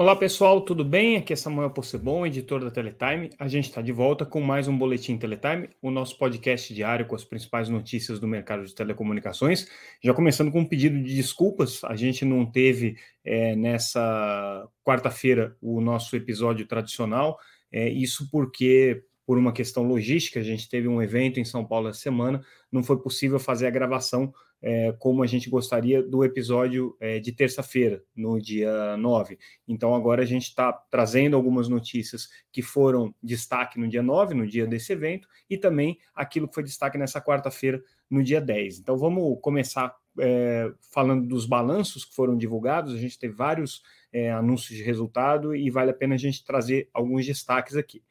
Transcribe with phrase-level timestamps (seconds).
[0.00, 1.18] Olá pessoal, tudo bem?
[1.18, 3.28] Aqui é Samuel Possebon, editor da Teletime.
[3.38, 7.14] A gente está de volta com mais um Boletim Teletime, o nosso podcast diário com
[7.14, 9.68] as principais notícias do mercado de telecomunicações.
[10.02, 15.82] Já começando com um pedido de desculpas, a gente não teve é, nessa quarta-feira o
[15.82, 17.38] nosso episódio tradicional,
[17.70, 21.88] é, isso porque por uma questão logística, a gente teve um evento em São Paulo
[21.88, 22.42] essa semana,
[22.72, 24.32] não foi possível fazer a gravação
[24.62, 29.38] é, como a gente gostaria do episódio é, de terça-feira, no dia 9.
[29.66, 34.46] Então, agora a gente está trazendo algumas notícias que foram destaque no dia 9, no
[34.46, 38.80] dia desse evento, e também aquilo que foi destaque nessa quarta-feira, no dia 10.
[38.80, 42.94] Então, vamos começar é, falando dos balanços que foram divulgados.
[42.94, 43.82] A gente teve vários
[44.12, 48.02] é, anúncios de resultado e vale a pena a gente trazer alguns destaques aqui.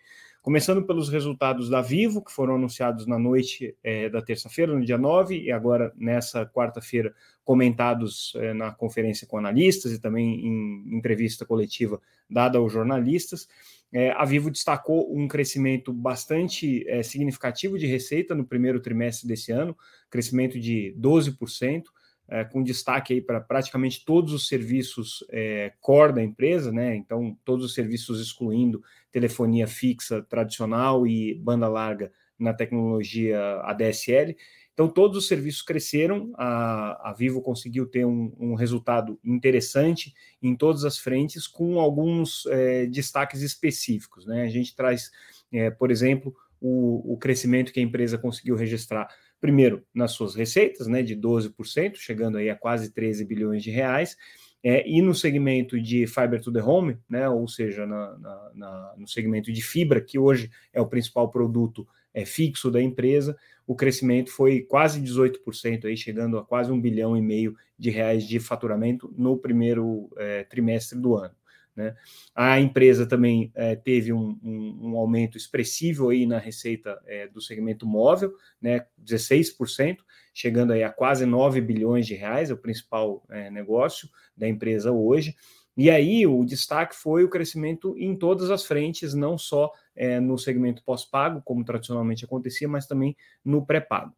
[0.49, 4.97] Começando pelos resultados da Vivo, que foram anunciados na noite é, da terça-feira, no dia
[4.97, 7.13] 9, e agora nessa quarta-feira,
[7.45, 13.47] comentados é, na conferência com analistas e também em entrevista coletiva dada aos jornalistas.
[13.93, 19.51] É, a Vivo destacou um crescimento bastante é, significativo de receita no primeiro trimestre desse
[19.51, 19.77] ano,
[20.09, 21.83] crescimento de 12%
[22.29, 26.95] é, com destaque aí para praticamente todos os serviços é, core da empresa, né?
[26.95, 34.35] Então, todos os serviços excluindo telefonia fixa tradicional e banda larga na tecnologia ADSL.
[34.73, 40.55] Então, todos os serviços cresceram, a, a Vivo conseguiu ter um, um, resultado interessante em
[40.55, 44.25] todas as frentes, com alguns é, destaques específicos.
[44.25, 44.43] Né?
[44.43, 45.11] A gente traz,
[45.51, 50.87] é, por exemplo, o, o crescimento que a empresa conseguiu registrar primeiro nas suas receitas,
[50.87, 54.17] né, de 12%, chegando aí a quase 13 bilhões de reais,
[54.63, 58.93] é, e no segmento de Fiber to the Home, né, ou seja, na, na, na,
[58.97, 63.75] no segmento de fibra, que hoje é o principal produto é, fixo da empresa, o
[63.75, 68.39] crescimento foi quase 18%, aí, chegando a quase um bilhão e meio de reais de
[68.39, 71.33] faturamento no primeiro é, trimestre do ano.
[71.75, 71.95] Né?
[72.35, 77.41] A empresa também é, teve um, um, um, aumento expressivo aí na receita é, do
[77.41, 79.97] segmento móvel, né, 16%,
[80.33, 84.91] chegando aí a quase 9 bilhões de reais, é o principal é, negócio da empresa
[84.91, 85.35] hoje.
[85.77, 90.37] E aí o destaque foi o crescimento em todas as frentes, não só é, no
[90.37, 93.15] segmento pós-pago, como tradicionalmente acontecia, mas também
[93.45, 94.13] no pré-pago.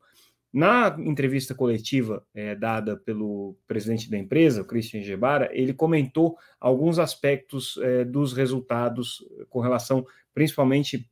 [0.54, 7.00] Na entrevista coletiva é, dada pelo presidente da empresa, o Christian Gebara, ele comentou alguns
[7.00, 11.10] aspectos é, dos resultados com relação principalmente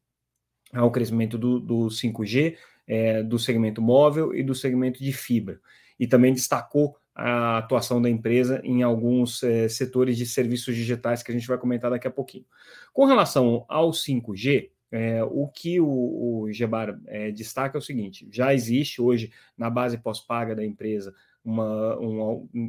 [0.74, 5.60] ao crescimento do, do 5G, é, do segmento móvel e do segmento de fibra.
[5.98, 11.32] E também destacou a atuação da empresa em alguns é, setores de serviços digitais que
[11.32, 12.46] a gente vai comentar daqui a pouquinho.
[12.94, 18.28] Com relação ao 5G, é, o que o, o Gebar é, destaca é o seguinte:
[18.32, 21.14] já existe hoje na base pós-paga da empresa,
[21.44, 21.98] uma,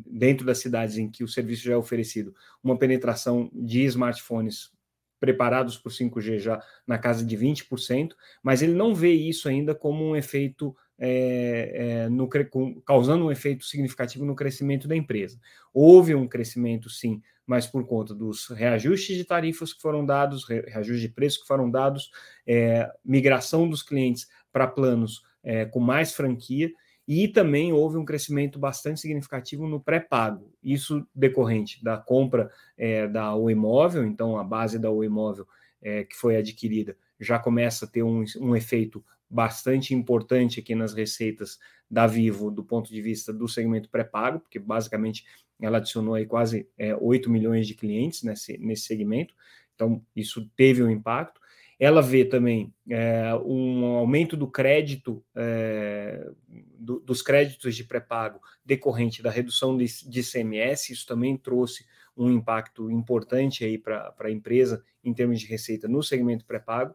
[0.06, 4.70] dentro das cidades em que o serviço já é oferecido, uma penetração de smartphones
[5.18, 9.74] preparados para o 5G já na casa de 20%, mas ele não vê isso ainda
[9.74, 12.28] como um efeito é, é, no,
[12.84, 15.40] causando um efeito significativo no crescimento da empresa.
[15.72, 21.00] Houve um crescimento, sim, mas por conta dos reajustes de tarifas que foram dados, reajustes
[21.00, 22.10] de preço que foram dados,
[22.46, 26.70] é, migração dos clientes para planos é, com mais franquia,
[27.08, 33.34] e também houve um crescimento bastante significativo no pré-pago, isso decorrente da compra é, da
[33.34, 35.46] O Imóvel, então a base da O Imóvel
[35.82, 40.92] é, que foi adquirida já começa a ter um, um efeito bastante importante aqui nas
[40.92, 41.58] receitas
[41.88, 45.24] da Vivo do ponto de vista do segmento pré-pago, porque basicamente
[45.60, 49.34] ela adicionou aí quase é, 8 milhões de clientes nesse, nesse segmento,
[49.74, 51.40] então isso teve um impacto.
[51.78, 56.28] Ela vê também é, um aumento do crédito, é,
[56.78, 61.86] do, dos créditos de pré-pago decorrente da redução de, de CMS, isso também trouxe
[62.16, 66.94] um impacto importante aí para a empresa em termos de receita no segmento pré-pago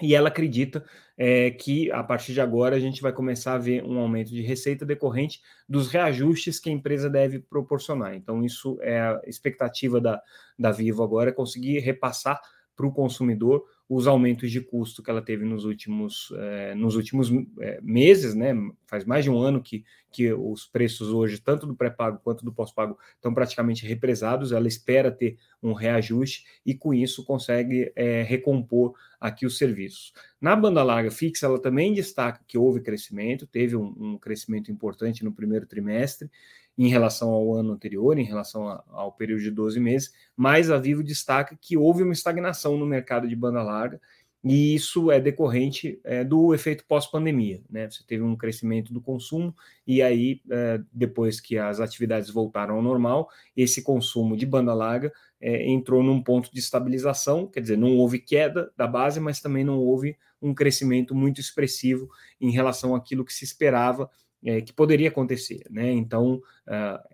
[0.00, 0.84] e ela acredita
[1.16, 4.42] é, que a partir de agora a gente vai começar a ver um aumento de
[4.42, 8.14] receita decorrente dos reajustes que a empresa deve proporcionar.
[8.14, 10.20] Então, isso é a expectativa da,
[10.58, 12.40] da Vivo agora, é conseguir repassar
[12.74, 17.30] para o consumidor os aumentos de custo que ela teve nos últimos, é, nos últimos
[17.60, 18.54] é, meses, né?
[18.86, 22.52] Faz mais de um ano que, que os preços hoje, tanto do pré-pago quanto do
[22.52, 24.50] pós-pago, estão praticamente represados.
[24.50, 27.92] Ela espera ter um reajuste e, com isso, consegue
[28.26, 30.12] recompor aqui os serviços.
[30.40, 35.24] Na banda larga fixa, ela também destaca que houve crescimento, teve um, um crescimento importante
[35.24, 36.28] no primeiro trimestre
[36.76, 40.78] em relação ao ano anterior, em relação a, ao período de 12 meses, mas a
[40.78, 44.00] Vivo destaca que houve uma estagnação no mercado de banda larga
[44.44, 47.62] e isso é decorrente é, do efeito pós-pandemia.
[47.70, 47.88] Né?
[47.88, 49.54] Você teve um crescimento do consumo,
[49.86, 55.12] e aí, é, depois que as atividades voltaram ao normal, esse consumo de banda larga
[55.40, 59.64] é, entrou num ponto de estabilização, quer dizer, não houve queda da base, mas também
[59.64, 62.08] não houve um crescimento muito expressivo
[62.40, 64.10] em relação àquilo que se esperava
[64.44, 65.62] é, que poderia acontecer.
[65.70, 65.90] Né?
[65.92, 66.40] Então,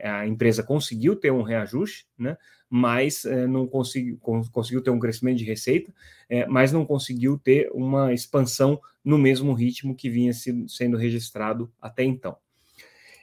[0.02, 2.36] a empresa conseguiu ter um reajuste, né?
[2.70, 4.19] mas é, não conseguiu,
[4.52, 5.92] conseguiu ter um crescimento de receita,
[6.28, 12.04] é, mas não conseguiu ter uma expansão no mesmo ritmo que vinha sendo registrado até
[12.04, 12.36] então.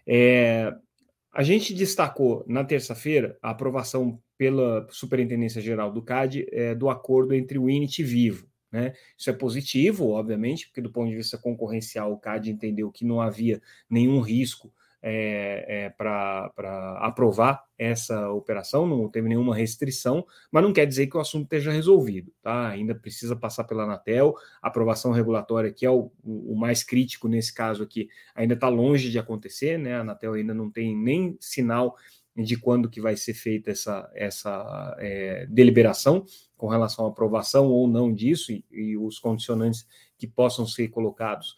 [0.08, 0.74] É,
[1.32, 7.34] a gente destacou na terça-feira a aprovação pela Superintendência Geral do CAD é, do acordo
[7.34, 8.48] entre o INIT e Vivo.
[8.76, 8.94] Né?
[9.18, 13.22] Isso é positivo, obviamente, porque do ponto de vista concorrencial o CAD entendeu que não
[13.22, 14.70] havia nenhum risco
[15.02, 16.52] é, é, para
[17.00, 21.72] aprovar essa operação, não teve nenhuma restrição, mas não quer dizer que o assunto esteja
[21.72, 22.68] resolvido, tá?
[22.68, 27.54] Ainda precisa passar pela Anatel, a aprovação regulatória, que é o, o mais crítico nesse
[27.54, 29.96] caso aqui, ainda está longe de acontecer, né?
[29.96, 31.96] A Anatel ainda não tem nem sinal
[32.36, 36.26] de quando que vai ser feita essa, essa é, deliberação
[36.58, 39.88] com relação à aprovação ou não disso e, e os condicionantes
[40.18, 41.56] que possam ser colocados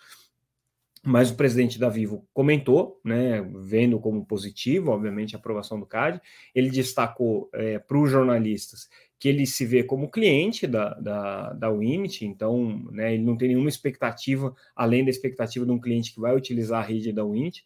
[1.07, 6.19] mas o presidente da Vivo comentou, né, vendo como positivo, obviamente, a aprovação do CAD.
[6.53, 11.71] Ele destacou é, para os jornalistas que ele se vê como cliente da, da, da
[11.71, 16.19] Winit, então né, ele não tem nenhuma expectativa, além da expectativa de um cliente que
[16.19, 17.63] vai utilizar a rede da Winit.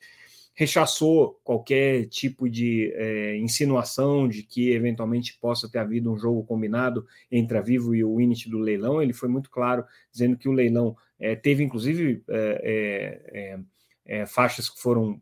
[0.53, 7.05] Rechaçou qualquer tipo de é, insinuação de que eventualmente possa ter havido um jogo combinado
[7.31, 9.01] entre a Vivo e o Winit do leilão.
[9.01, 15.21] Ele foi muito claro, dizendo que o leilão é, teve, inclusive, é, faixas que foram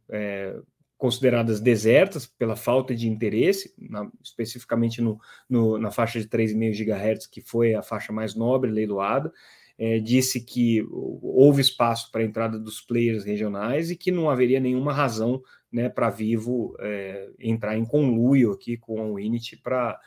[0.99, 5.17] consideradas desertas pela falta de interesse, na, especificamente no,
[5.49, 9.31] no, na faixa de 3,5 GHz, que foi a faixa mais nobre leiloada.
[9.81, 14.59] É, disse que houve espaço para a entrada dos players regionais e que não haveria
[14.59, 15.41] nenhuma razão
[15.71, 19.97] né, para Vivo é, entrar em conluio aqui com a Unity para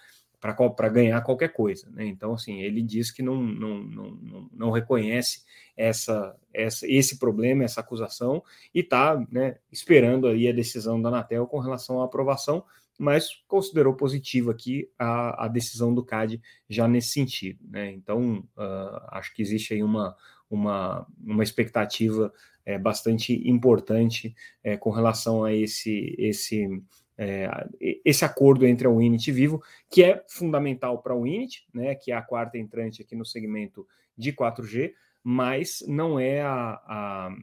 [0.74, 1.88] para ganhar qualquer coisa.
[1.92, 2.04] Né?
[2.06, 5.44] Então, assim, ele diz que não, não, não, não reconhece
[5.76, 8.42] essa, essa, esse problema, essa acusação,
[8.74, 12.64] e está né, esperando aí a decisão da Anatel com relação à aprovação,
[12.98, 17.58] mas considerou positiva aqui a, a decisão do CAD já nesse sentido.
[17.68, 17.92] Né?
[17.92, 20.16] Então, uh, acho que existe aí uma,
[20.50, 22.32] uma, uma expectativa
[22.64, 26.82] é, bastante importante é, com relação a esse, esse
[27.18, 27.48] é,
[28.04, 32.10] esse acordo entre a Winit e Vivo, que é fundamental para a Winit, né, que
[32.10, 33.86] é a quarta entrante aqui no segmento
[34.16, 34.92] de 4G,
[35.22, 37.36] mas não é a, a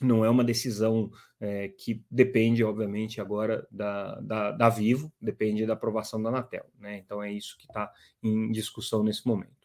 [0.00, 1.10] não é uma decisão
[1.40, 6.66] é, que depende, obviamente, agora da, da, da, Vivo, depende da aprovação da Anatel.
[6.78, 6.98] Né?
[6.98, 7.92] Então é isso que está
[8.22, 9.63] em discussão nesse momento.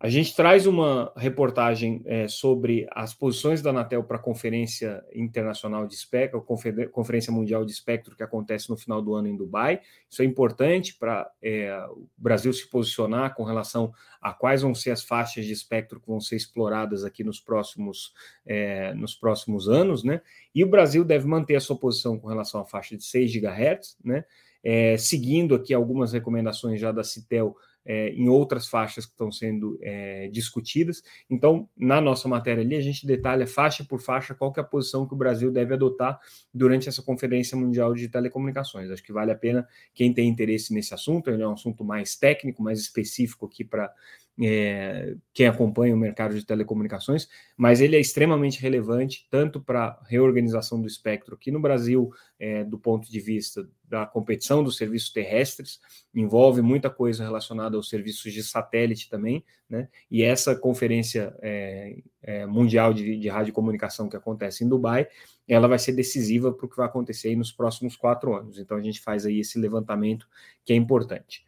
[0.00, 5.88] A gente traz uma reportagem é, sobre as posições da Anatel para a Conferência Internacional
[5.88, 6.40] de Espectro,
[6.92, 9.80] Conferência Mundial de Espectro, que acontece no final do ano em Dubai.
[10.08, 13.92] Isso é importante para é, o Brasil se posicionar com relação
[14.22, 18.14] a quais vão ser as faixas de espectro que vão ser exploradas aqui nos próximos,
[18.46, 20.20] é, nos próximos anos, né?
[20.54, 23.96] E o Brasil deve manter a sua posição com relação à faixa de 6 GHz,
[24.04, 24.24] né?
[24.62, 27.56] É, seguindo aqui algumas recomendações já da Citel
[27.88, 31.02] é, em outras faixas que estão sendo é, discutidas.
[31.30, 35.08] Então, na nossa matéria ali, a gente detalha faixa por faixa qual é a posição
[35.08, 36.20] que o Brasil deve adotar
[36.52, 38.90] durante essa Conferência Mundial de Telecomunicações.
[38.90, 42.14] Acho que vale a pena quem tem interesse nesse assunto, ele é um assunto mais
[42.14, 43.90] técnico, mais específico aqui para
[44.40, 50.04] é, quem acompanha o mercado de telecomunicações, mas ele é extremamente relevante tanto para a
[50.06, 55.10] reorganização do espectro aqui no Brasil, é, do ponto de vista da competição dos serviços
[55.10, 55.80] terrestres,
[56.14, 59.88] envolve muita coisa relacionada aos serviços de satélite também, né?
[60.10, 65.08] E essa conferência é, é mundial de, de radiocomunicação que acontece em Dubai,
[65.48, 68.58] ela vai ser decisiva para o que vai acontecer nos próximos quatro anos.
[68.58, 70.28] Então a gente faz aí esse levantamento
[70.64, 71.42] que é importante.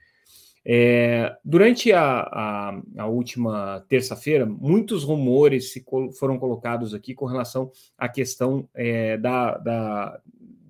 [0.64, 7.71] É, durante a, a, a última terça-feira, muitos rumores col foram colocados aqui com relação
[7.97, 10.21] à questão é, da, da,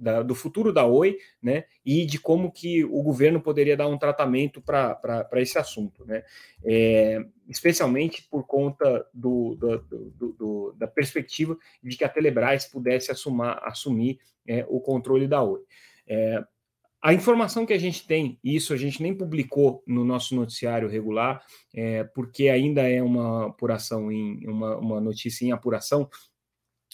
[0.00, 3.98] da, do futuro da Oi, né, e de como que o governo poderia dar um
[3.98, 6.22] tratamento para esse assunto, né,
[6.64, 13.60] é, especialmente por conta do, do, do, da perspectiva de que a Telebrás pudesse assumar,
[13.64, 15.60] assumir é, o controle da Oi.
[17.02, 21.42] A informação que a gente tem, isso a gente nem publicou no nosso noticiário regular,
[21.74, 26.10] é, porque ainda é uma apuração em uma, uma notícia em apuração,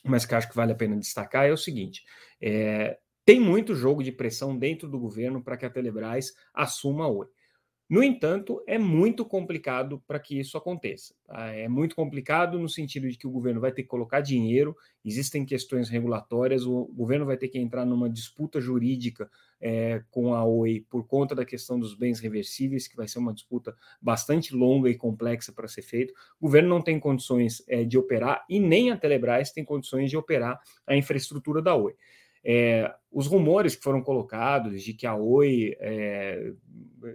[0.04, 2.04] mas que acho que vale a pena destacar, é o seguinte:
[2.40, 7.08] é, tem muito jogo de pressão dentro do governo para que a Telebrás assuma a
[7.08, 7.26] Oi.
[7.88, 11.14] No entanto, é muito complicado para que isso aconteça.
[11.24, 11.46] Tá?
[11.52, 15.44] É muito complicado no sentido de que o governo vai ter que colocar dinheiro, existem
[15.44, 20.80] questões regulatórias, o governo vai ter que entrar numa disputa jurídica é, com a OI
[20.90, 24.96] por conta da questão dos bens reversíveis, que vai ser uma disputa bastante longa e
[24.96, 26.12] complexa para ser feito.
[26.40, 30.16] O governo não tem condições é, de operar e nem a Telebrás tem condições de
[30.16, 31.94] operar a infraestrutura da OI.
[32.48, 36.52] É, os rumores que foram colocados de que a Oi é,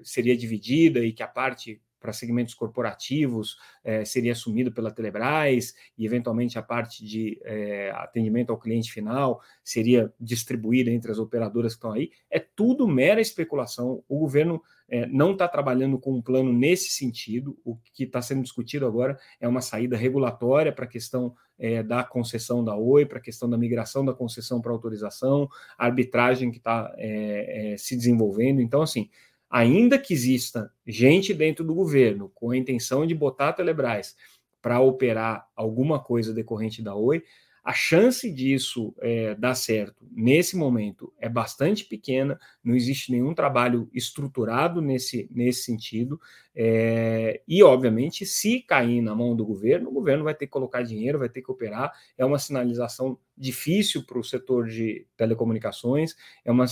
[0.04, 6.06] seria dividida e que a parte para segmentos corporativos é, seria assumida pela Telebrás e,
[6.06, 11.78] eventualmente, a parte de é, atendimento ao cliente final seria distribuída entre as operadoras que
[11.78, 12.12] estão aí.
[12.30, 14.04] É tudo mera especulação.
[14.10, 14.62] O governo
[14.92, 17.58] é, não está trabalhando com um plano nesse sentido.
[17.64, 22.04] O que está sendo discutido agora é uma saída regulatória para a questão é, da
[22.04, 26.94] concessão da Oi, para a questão da migração da concessão para autorização, arbitragem que está
[26.98, 28.60] é, é, se desenvolvendo.
[28.60, 29.10] Então, assim,
[29.50, 34.18] ainda que exista gente dentro do governo com a intenção de botar a Telebrás
[34.62, 37.24] para operar alguma coisa decorrente da Oi,
[37.64, 43.90] a chance disso é, dar certo nesse momento é bastante pequena, não existe nenhum trabalho
[43.94, 46.20] estruturado nesse, nesse sentido,
[46.56, 50.82] é, e obviamente, se cair na mão do governo, o governo vai ter que colocar
[50.82, 56.52] dinheiro, vai ter que operar, é uma sinalização difícil para o setor de telecomunicações, é
[56.52, 56.66] uma,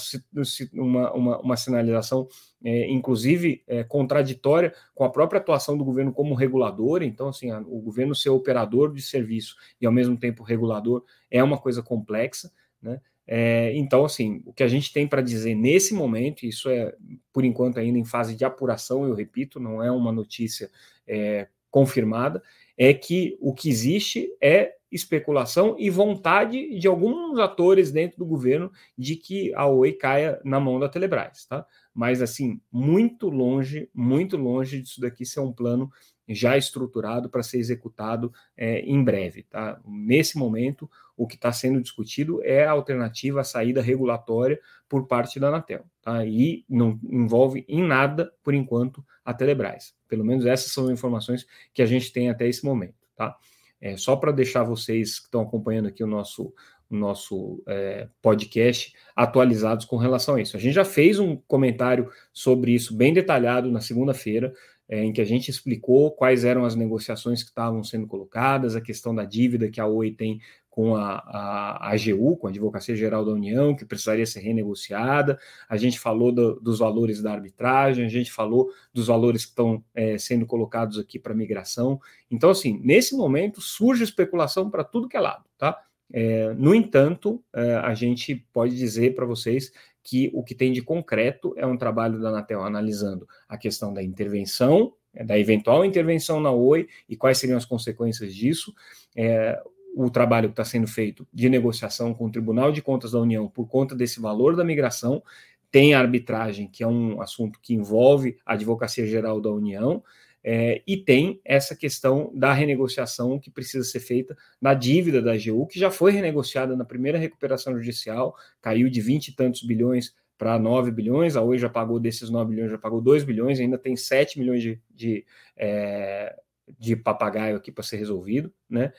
[0.74, 2.28] uma, uma, uma sinalização,
[2.64, 7.02] é, inclusive, é, contraditória com a própria atuação do governo como regulador.
[7.02, 11.44] Então, assim, a, o governo ser operador de serviço e, ao mesmo tempo, regulador é
[11.44, 13.02] uma coisa complexa, né?
[13.32, 16.96] É, então, assim, o que a gente tem para dizer nesse momento, isso é,
[17.32, 20.68] por enquanto, ainda em fase de apuração, eu repito, não é uma notícia
[21.08, 22.42] é, confirmada,
[22.76, 28.72] é que o que existe é especulação e vontade de alguns atores dentro do governo
[28.98, 31.66] de que a Oi caia na mão da Telebrás, tá?
[31.94, 35.92] Mas assim, muito longe, muito longe disso daqui ser um plano
[36.30, 39.82] já estruturado para ser executado é, em breve, tá?
[39.86, 45.40] Nesse momento, o que está sendo discutido é a alternativa à saída regulatória por parte
[45.40, 46.24] da Anatel, tá?
[46.26, 49.96] E não envolve em nada, por enquanto, a Telebrás.
[50.08, 53.36] Pelo menos essas são informações que a gente tem até esse momento, tá?
[53.82, 56.54] É, só para deixar vocês que estão acompanhando aqui o nosso,
[56.90, 60.58] o nosso é, podcast atualizados com relação a isso.
[60.58, 64.54] A gente já fez um comentário sobre isso bem detalhado na segunda-feira,
[64.90, 68.82] é, em que a gente explicou quais eram as negociações que estavam sendo colocadas, a
[68.82, 72.96] questão da dívida que a Oi tem com a, a, a AGU, com a Advocacia
[72.96, 75.40] Geral da União, que precisaria ser renegociada.
[75.68, 79.84] A gente falou do, dos valores da arbitragem, a gente falou dos valores que estão
[79.94, 82.00] é, sendo colocados aqui para migração.
[82.30, 85.82] Então, assim, nesse momento surge especulação para tudo que é lado, tá?
[86.12, 89.72] É, no entanto, é, a gente pode dizer para vocês
[90.04, 94.02] que o que tem de concreto é um trabalho da Anatel analisando a questão da
[94.02, 98.74] intervenção, é, da eventual intervenção na Oi e quais seriam as consequências disso.
[99.16, 99.62] É,
[99.96, 103.48] o trabalho que está sendo feito de negociação com o Tribunal de Contas da União
[103.48, 105.24] por conta desse valor da migração,
[105.72, 110.04] tem a arbitragem, que é um assunto que envolve a Advocacia Geral da União,
[110.44, 115.68] é, e tem essa questão da renegociação que precisa ser feita da dívida da AGU,
[115.68, 120.58] que já foi renegociada na primeira recuperação judicial, caiu de 20 e tantos bilhões para
[120.58, 123.98] 9 bilhões, a Oi já pagou desses 9 bilhões, já pagou 2 bilhões, ainda tem
[123.98, 125.26] 7 milhões de, de,
[125.58, 126.34] é,
[126.80, 128.94] de papagaio aqui para ser resolvido, né?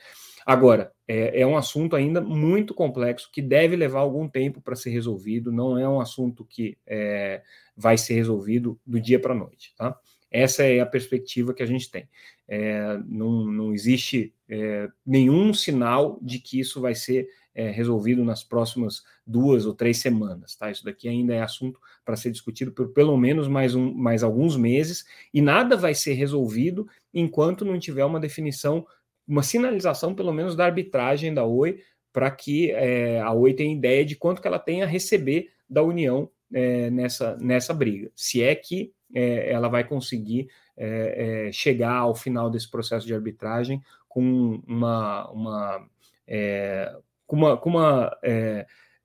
[0.45, 4.89] Agora, é, é, um assunto ainda muito complexo que deve levar algum tempo para ser
[4.89, 7.41] resolvido, não é um assunto que é,
[7.75, 9.97] vai ser resolvido do dia para a noite, tá?
[10.31, 12.07] Essa é a perspectiva que a gente tem.
[12.47, 18.43] É, não, não existe é, nenhum sinal de que isso vai ser é, resolvido nas
[18.43, 20.55] próximas duas ou três semanas.
[20.55, 20.71] Tá?
[20.71, 24.55] Isso daqui ainda é assunto para ser discutido por pelo menos mais, um, mais alguns
[24.55, 28.85] meses, e nada vai ser resolvido enquanto não tiver uma definição,
[29.31, 34.03] uma sinalização, pelo menos, da arbitragem da Oi, para que é, a Oi tenha ideia
[34.03, 38.11] de quanto que ela tem a receber da União é, nessa, nessa briga.
[38.13, 43.13] Se é que é, ela vai conseguir é, é, chegar ao final desse processo de
[43.13, 45.87] arbitragem com uma, uma,
[46.27, 46.93] é,
[47.25, 48.11] com uma, com uma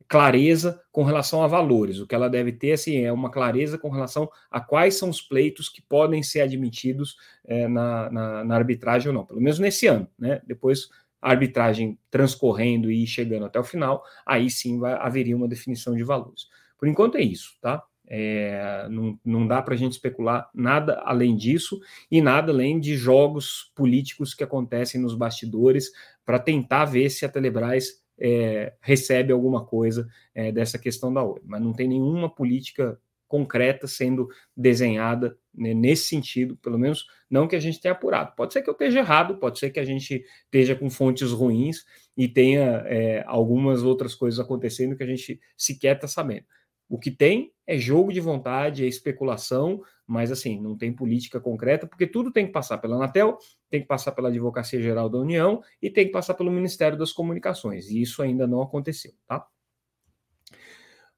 [0.09, 1.99] clareza com relação a valores.
[1.99, 5.21] O que ela deve ter assim, é uma clareza com relação a quais são os
[5.21, 9.87] pleitos que podem ser admitidos é, na, na, na, arbitragem ou não, pelo menos nesse
[9.87, 10.09] ano.
[10.19, 10.41] Né?
[10.47, 10.89] Depois,
[11.21, 16.05] a arbitragem transcorrendo e chegando até o final, aí sim vai, haveria uma definição de
[16.05, 16.47] valores.
[16.79, 17.83] Por enquanto é isso, tá?
[18.09, 22.97] É, não, não dá para a gente especular nada além disso e nada além de
[22.97, 25.91] jogos políticos que acontecem nos bastidores
[26.25, 31.41] para tentar ver se a Telebrás é, recebe alguma coisa é, dessa questão da Oi.
[31.45, 37.57] Mas não tem nenhuma política concreta sendo desenhada né, nesse sentido, pelo menos não que
[37.57, 38.35] a gente tenha apurado.
[38.37, 41.85] Pode ser que eu esteja errado, pode ser que a gente esteja com fontes ruins
[42.17, 46.47] e tenha é, algumas outras coisas acontecendo que a gente sequer está sabendo.
[46.89, 51.87] O que tem é jogo de vontade, é especulação, mas assim, não tem política concreta,
[51.87, 55.63] porque tudo tem que passar pela Anatel, tem que passar pela Advocacia Geral da União
[55.83, 59.47] e tem que passar pelo Ministério das Comunicações, e isso ainda não aconteceu, tá?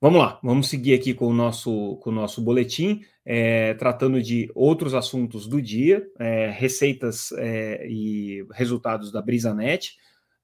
[0.00, 4.48] Vamos lá, vamos seguir aqui com o nosso, com o nosso boletim, é, tratando de
[4.54, 9.96] outros assuntos do dia, é, receitas é, e resultados da BrisaNet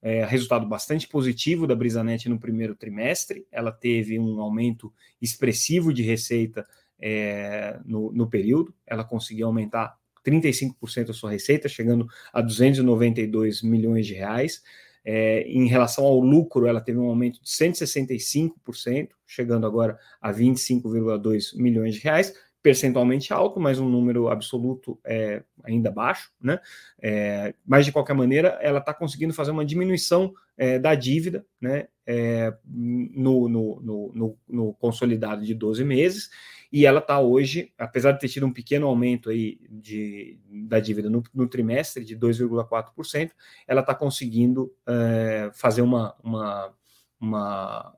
[0.05, 3.47] é, resultado bastante positivo da Brisanet no primeiro trimestre.
[3.51, 6.67] Ela teve um aumento expressivo de receita
[7.01, 8.75] é, no, no período.
[8.87, 9.97] Ela conseguiu aumentar
[10.27, 14.63] 35% a sua receita, chegando a 292 milhões de reais.
[15.05, 21.57] É, em relação ao lucro, ela teve um aumento de 165%, chegando agora a 25,2
[21.57, 22.33] milhões de reais
[22.65, 26.59] percentualmente alto, mas um número absoluto é ainda baixo, né?
[26.99, 31.89] É, mas de qualquer maneira, ela está conseguindo fazer uma diminuição é, da dívida, né?
[32.07, 36.29] É, no, no, no, no, consolidado de 12 meses,
[36.71, 41.09] e ela está hoje, apesar de ter tido um pequeno aumento aí de, da dívida
[41.09, 43.31] no, trimestre de 2,4%,
[43.67, 46.75] ela está conseguindo é, fazer uma, uma,
[47.21, 47.97] uma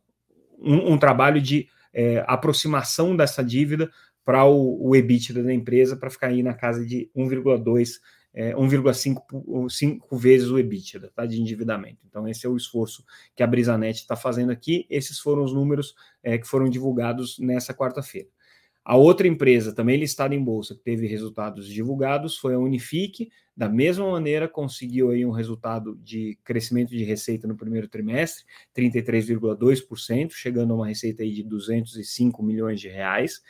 [0.58, 3.90] um, um trabalho de é, aproximação dessa dívida
[4.24, 8.00] para o, o EBITDA da empresa para ficar aí na casa de 1,2,
[8.36, 11.98] é, 1,5 vezes o EBITDA tá, de endividamento.
[12.06, 13.02] Então, esse é o esforço
[13.34, 14.86] que a Brisanet está fazendo aqui.
[14.90, 18.28] Esses foram os números é, que foram divulgados nessa quarta-feira.
[18.84, 23.30] A outra empresa, também listada em bolsa, que teve resultados divulgados, foi a Unifique.
[23.56, 28.44] Da mesma maneira, conseguiu aí um resultado de crescimento de receita no primeiro trimestre,
[28.76, 33.40] 33,2%, chegando a uma receita aí de 205 milhões de reais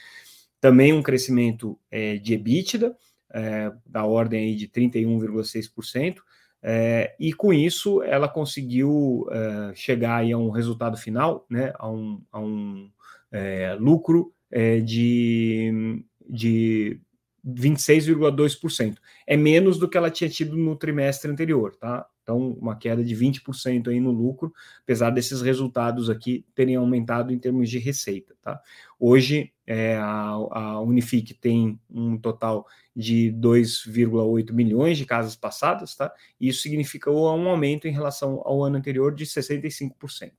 [0.61, 2.97] também um crescimento é, de EBITDA,
[3.37, 6.17] é, da ordem aí de 31,6%,
[6.63, 11.91] é, e com isso ela conseguiu é, chegar aí a um resultado final, né, a
[11.91, 12.91] um, a um
[13.31, 16.99] é, lucro é, de, de
[17.47, 18.97] 26,2%.
[19.27, 22.07] É menos do que ela tinha tido no trimestre anterior, tá?
[22.27, 27.39] Então, uma queda de 20% aí no lucro, apesar desses resultados aqui terem aumentado em
[27.39, 28.61] termos de receita, tá?
[28.99, 36.13] Hoje, é, a, a Unifique tem um total de 2,8 milhões de casas passadas, tá?
[36.41, 40.33] Isso significa um aumento em relação ao ano anterior de 65%.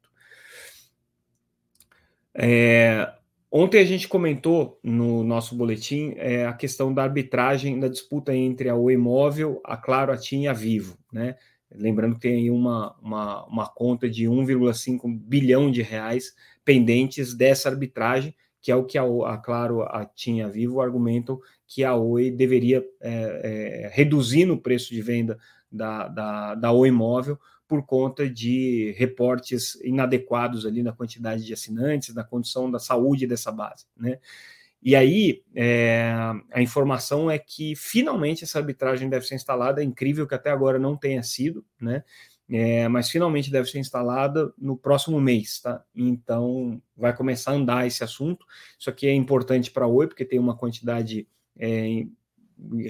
[2.33, 3.13] É,
[3.49, 8.67] Ontem a gente comentou no nosso boletim é, a questão da arbitragem da disputa entre
[8.67, 11.37] a Oi Móvel, a Claro, a TIM e a Vivo, né?
[11.73, 17.69] Lembrando que tem aí uma, uma, uma conta de 1,5 bilhão de reais pendentes dessa
[17.69, 21.83] arbitragem, que é o que a, a Claro, a TIM e a Vivo argumentam que
[21.83, 23.11] a Oi deveria é,
[23.83, 25.37] é, reduzir no preço de venda
[25.71, 32.15] da, da, da Oi Móvel por conta de reportes inadequados ali na quantidade de assinantes,
[32.15, 34.19] na condição da saúde dessa base, né?
[34.81, 36.13] E aí é,
[36.51, 39.81] a informação é que finalmente essa arbitragem deve ser instalada.
[39.81, 42.03] É incrível que até agora não tenha sido, né?
[42.49, 45.83] É, mas finalmente deve ser instalada no próximo mês, tá?
[45.93, 48.45] Então vai começar a andar esse assunto.
[48.79, 52.05] Isso aqui é importante para a Oi, porque tem uma quantidade é,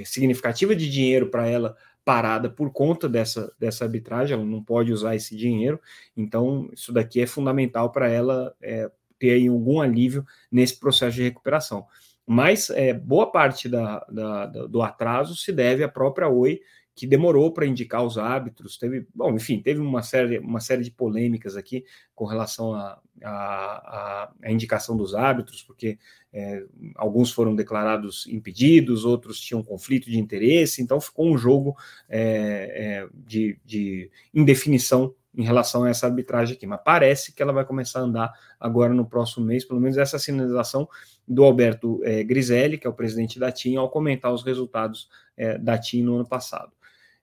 [0.06, 5.14] significativa de dinheiro para ela parada por conta dessa, dessa arbitragem, ela não pode usar
[5.14, 5.78] esse dinheiro,
[6.16, 11.24] então isso daqui é fundamental para ela é, ter aí algum alívio nesse processo de
[11.24, 11.86] recuperação.
[12.26, 16.60] Mas é, boa parte da, da, do atraso se deve à própria Oi
[16.98, 20.90] que demorou para indicar os árbitros, teve, bom, enfim, teve uma série, uma série de
[20.90, 26.00] polêmicas aqui com relação à indicação dos árbitros, porque
[26.34, 26.64] é,
[26.96, 31.78] alguns foram declarados impedidos, outros tinham conflito de interesse, então ficou um jogo
[32.10, 37.54] é, é, de, de indefinição em relação a essa arbitragem aqui, mas parece que ela
[37.54, 40.90] vai começar a andar agora no próximo mês, pelo menos essa sinalização
[41.28, 45.56] do Alberto é, Griselli, que é o presidente da TIM, ao comentar os resultados é,
[45.60, 46.72] da TIM no ano passado.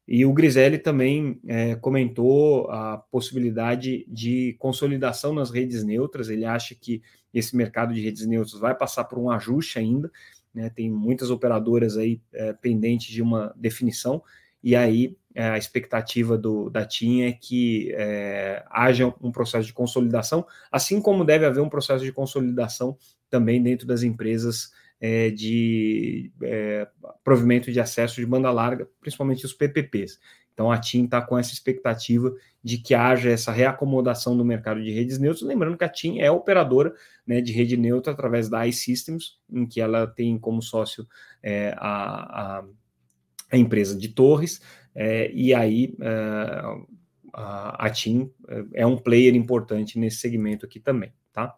[0.06, 6.28] E o Griselli também é, comentou a possibilidade de consolidação nas redes neutras.
[6.28, 10.12] Ele acha que esse mercado de redes neutras vai passar por um ajuste ainda.
[10.54, 10.68] Né?
[10.68, 14.22] Tem muitas operadoras aí é, pendentes de uma definição.
[14.62, 19.72] E aí é, a expectativa do, da TIM é que é, haja um processo de
[19.72, 22.96] consolidação, assim como deve haver um processo de consolidação
[23.28, 24.70] também dentro das empresas
[25.00, 26.86] é, de é,
[27.22, 30.18] provimento de acesso de banda larga, principalmente os PPPs,
[30.52, 34.90] Então a TIM está com essa expectativa de que haja essa reacomodação do mercado de
[34.90, 36.94] redes neutras, lembrando que a TIM é operadora
[37.26, 41.06] né, de rede neutra através da iSystems, em que ela tem como sócio
[41.42, 42.64] é, a, a,
[43.52, 44.62] a, empresa de torres,
[44.94, 46.62] é, e aí é,
[47.32, 51.54] a, a TIM é, é um player importante nesse segmento aqui também, tá?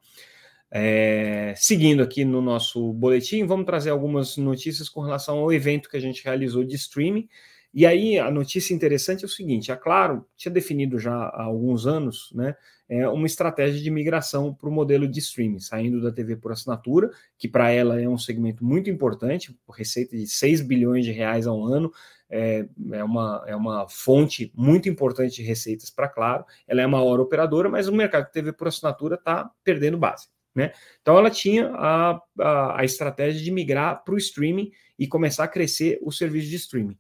[0.71, 5.97] É, seguindo aqui no nosso boletim, vamos trazer algumas notícias com relação ao evento que
[5.97, 7.29] a gente realizou de streaming.
[7.73, 11.87] E aí a notícia interessante é o seguinte: a Claro tinha definido já há alguns
[11.87, 12.57] anos né,
[12.89, 17.11] é, uma estratégia de migração para o modelo de streaming, saindo da TV por assinatura,
[17.39, 21.63] que para ela é um segmento muito importante, receita de 6 bilhões de reais ao
[21.65, 21.93] ano,
[22.29, 26.45] é, é, uma, é uma fonte muito importante de receitas para Claro.
[26.67, 30.29] Ela é a maior operadora, mas o mercado de TV por assinatura está perdendo base.
[30.55, 30.73] Né?
[31.03, 35.49] Então ela tinha a, a, a estratégia de migrar para o streaming e começar a
[35.49, 36.99] crescer o serviço de streaming.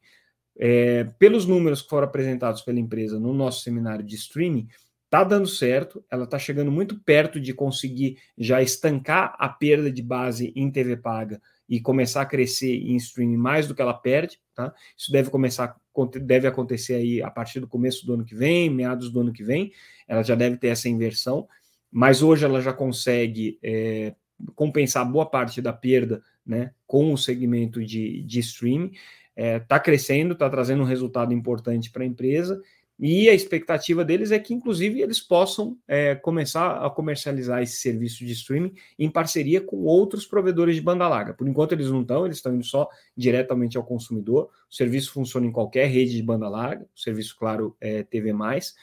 [0.59, 4.69] É, pelos números que foram apresentados pela empresa no nosso seminário de streaming,
[5.05, 10.03] está dando certo, ela está chegando muito perto de conseguir já estancar a perda de
[10.03, 14.39] base em TV paga e começar a crescer em streaming mais do que ela perde,
[14.55, 14.73] tá?
[14.97, 15.77] Isso deve começar,
[16.23, 19.43] deve acontecer aí a partir do começo do ano que vem, meados do ano que
[19.43, 19.73] vem,
[20.07, 21.49] ela já deve ter essa inversão,
[21.91, 24.15] mas hoje ela já consegue é,
[24.55, 29.03] compensar boa parte da perda, né, com o segmento de, de streaming, está
[29.37, 32.61] é, tá crescendo, está trazendo um resultado importante para a empresa,
[32.99, 38.25] e a expectativa deles é que, inclusive, eles possam é, começar a comercializar esse serviço
[38.25, 41.35] de streaming em parceria com outros provedores de banda larga.
[41.35, 44.49] Por enquanto, eles não estão, eles estão indo só diretamente ao consumidor.
[44.71, 48.75] O serviço funciona em qualquer rede de banda larga, o serviço, claro, é TV, mas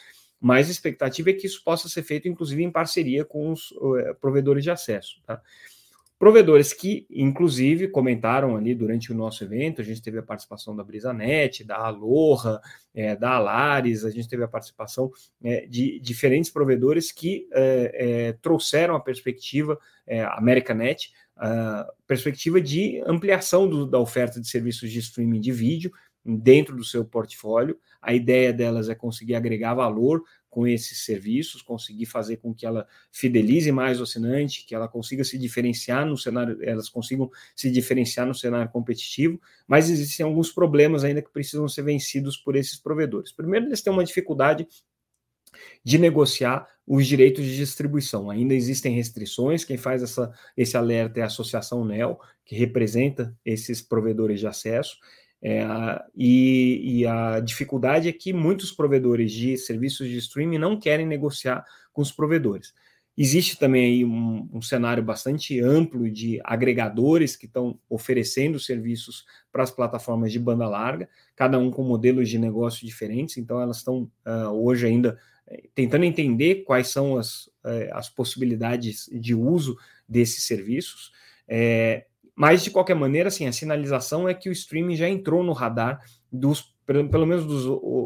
[0.68, 4.64] a expectativa é que isso possa ser feito, inclusive, em parceria com os é, provedores
[4.64, 5.22] de acesso.
[5.26, 5.42] Tá?
[6.24, 10.82] Provedores que, inclusive, comentaram ali durante o nosso evento, a gente teve a participação da
[10.82, 12.62] BrisaNet, da Aloha,
[12.96, 15.12] é, da Alares, a gente teve a participação
[15.44, 17.92] é, de diferentes provedores que é,
[18.30, 24.94] é trouxeram a perspectiva, é, AmericaNet, a perspectiva de ampliação do, da oferta de serviços
[24.94, 25.92] de streaming de vídeo
[26.24, 27.78] dentro do seu portfólio.
[28.02, 30.24] A ideia delas é conseguir agregar valor
[30.54, 35.24] com esses serviços, conseguir fazer com que ela fidelize mais o assinante, que ela consiga
[35.24, 41.04] se diferenciar no cenário, elas consigam se diferenciar no cenário competitivo, mas existem alguns problemas
[41.04, 43.32] ainda que precisam ser vencidos por esses provedores.
[43.32, 44.68] Primeiro, eles têm uma dificuldade
[45.84, 48.30] de negociar os direitos de distribuição.
[48.30, 53.82] Ainda existem restrições, quem faz essa, esse alerta é a Associação NEL, que representa esses
[53.82, 54.98] provedores de acesso,
[55.46, 55.62] é,
[56.16, 61.66] e, e, a dificuldade é que muitos provedores de serviços de streaming não querem negociar
[61.92, 62.74] com os provedores.
[63.18, 69.64] Existe também aí um, um cenário bastante amplo de agregadores que estão oferecendo serviços para
[69.64, 74.10] as plataformas de banda larga, cada um com modelos de negócio diferentes, então elas estão
[74.26, 79.78] uh, hoje ainda eh, tentando entender quais são as, uh, as possibilidades de uso
[80.08, 81.12] desses serviços.
[81.48, 85.54] É, mas, de qualquer maneira, assim, a sinalização é que o streaming já entrou no
[85.54, 87.64] radar dos pelo, menos dos,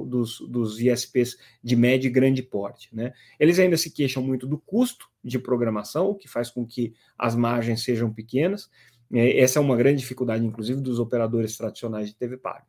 [0.08, 2.90] dos, dos, ISPs de médio e grande porte.
[2.94, 3.12] Né?
[3.40, 7.36] Eles ainda se queixam muito do custo de programação, o que faz com que as
[7.36, 8.70] margens sejam pequenas.
[9.12, 12.66] É, essa é uma grande dificuldade, inclusive, dos operadores tradicionais de TV paga.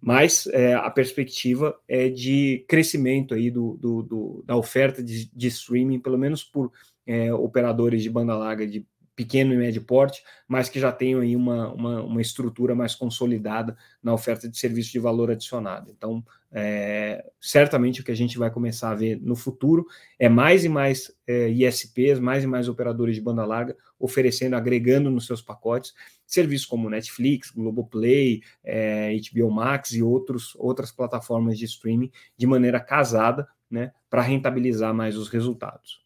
[0.00, 5.48] Mas é, a perspectiva é de crescimento aí do, do, do da oferta de, de,
[5.48, 6.70] streaming, pelo menos por
[7.06, 11.34] é, operadores de banda larga de pequeno e médio porte, mas que já tenham aí
[11.34, 15.90] uma, uma, uma estrutura mais consolidada na oferta de serviço de valor adicionado.
[15.90, 19.86] Então, é, certamente o que a gente vai começar a ver no futuro
[20.18, 25.10] é mais e mais é, ISPs, mais e mais operadores de banda larga oferecendo, agregando
[25.10, 25.94] nos seus pacotes
[26.26, 32.80] serviços como Netflix, Globoplay, é, HBO Max e outros, outras plataformas de streaming de maneira
[32.80, 36.05] casada, né, para rentabilizar mais os resultados.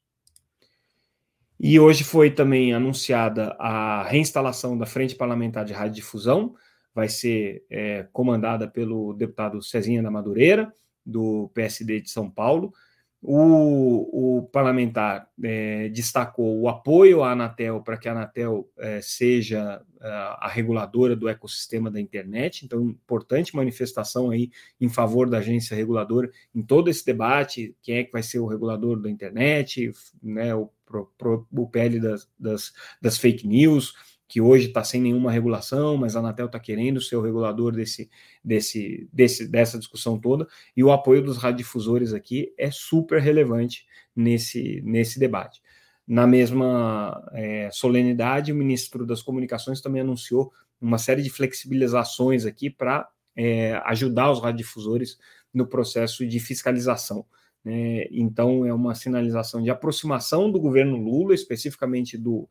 [1.63, 6.55] E hoje foi também anunciada a reinstalação da Frente Parlamentar de Radiodifusão,
[6.95, 10.73] vai ser é, comandada pelo deputado Cezinha da Madureira,
[11.05, 12.73] do PSD de São Paulo.
[13.23, 19.83] O, o parlamentar é, destacou o apoio à Anatel para que a Anatel é, seja
[20.01, 20.11] a, é,
[20.47, 26.31] a reguladora do ecossistema da internet, então, importante manifestação aí em favor da agência reguladora
[26.55, 30.71] em todo esse debate: quem é que vai ser o regulador da internet, né, o
[30.87, 33.95] pro, pro, o PL das, das, das fake news,
[34.31, 38.09] que hoje está sem nenhuma regulação, mas a Anatel está querendo ser o regulador desse,
[38.45, 44.81] desse, desse, dessa discussão toda, e o apoio dos radiodifusores aqui é super relevante nesse,
[44.85, 45.61] nesse debate.
[46.07, 52.71] Na mesma é, solenidade, o ministro das Comunicações também anunciou uma série de flexibilizações aqui
[52.71, 55.19] para é, ajudar os radiodifusores
[55.53, 57.27] no processo de fiscalização.
[57.65, 58.05] Né?
[58.13, 62.49] Então, é uma sinalização de aproximação do governo Lula, especificamente do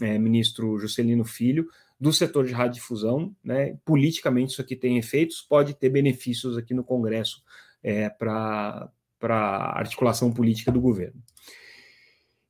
[0.00, 3.34] é, ministro Juscelino Filho, do setor de radiodifusão.
[3.44, 3.76] Né?
[3.84, 7.42] Politicamente, isso aqui tem efeitos, pode ter benefícios aqui no Congresso
[7.82, 8.90] é, para
[9.22, 11.20] a articulação política do governo.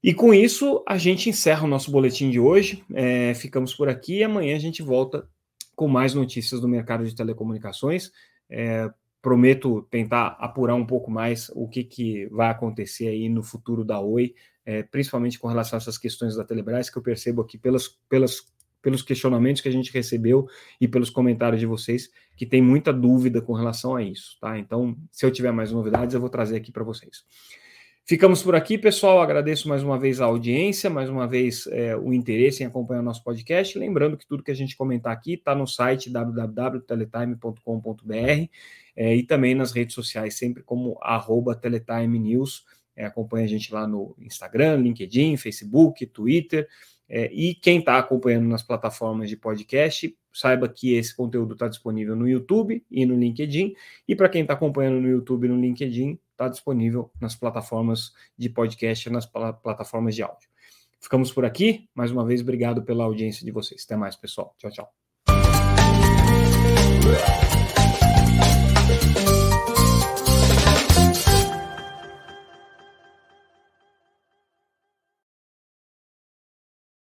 [0.03, 2.83] E com isso, a gente encerra o nosso boletim de hoje.
[2.95, 5.29] É, ficamos por aqui e amanhã a gente volta
[5.77, 8.11] com mais notícias do mercado de telecomunicações.
[8.49, 8.91] É,
[9.23, 14.01] prometo tentar apurar um pouco mais o que, que vai acontecer aí no futuro da
[14.01, 17.89] Oi, é, principalmente com relação a essas questões da Telebrás, que eu percebo aqui pelas,
[18.09, 18.43] pelas,
[18.81, 20.49] pelos questionamentos que a gente recebeu
[20.81, 24.59] e pelos comentários de vocês, que tem muita dúvida com relação a isso, tá?
[24.59, 27.25] Então, se eu tiver mais novidades, eu vou trazer aqui para vocês.
[28.11, 29.21] Ficamos por aqui, pessoal.
[29.21, 33.05] Agradeço mais uma vez a audiência, mais uma vez é, o interesse em acompanhar o
[33.05, 33.79] nosso podcast.
[33.79, 38.51] Lembrando que tudo que a gente comentar aqui está no site www.teletime.com.br
[39.01, 42.67] é, e também nas redes sociais, sempre como arroba Teletime News.
[42.95, 46.69] É, acompanha a gente lá no Instagram, LinkedIn, Facebook, Twitter.
[47.09, 52.15] É, e quem está acompanhando nas plataformas de podcast, saiba que esse conteúdo está disponível
[52.15, 53.75] no YouTube e no LinkedIn.
[54.07, 58.51] E para quem está acompanhando no YouTube e no LinkedIn, está disponível nas plataformas de
[58.51, 60.51] podcast e nas plataformas de áudio.
[61.01, 61.89] Ficamos por aqui.
[61.95, 63.83] Mais uma vez, obrigado pela audiência de vocês.
[63.87, 64.55] Até mais, pessoal.
[64.59, 64.93] Tchau, tchau.